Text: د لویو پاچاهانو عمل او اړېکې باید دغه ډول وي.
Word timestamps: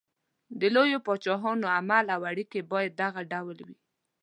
د 0.59 0.61
لویو 0.75 1.03
پاچاهانو 1.07 1.65
عمل 1.77 2.05
او 2.15 2.21
اړېکې 2.31 2.61
باید 2.71 2.91
دغه 3.03 3.21
ډول 3.31 3.57
وي. 3.67 3.77